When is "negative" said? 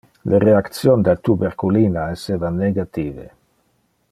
2.57-3.29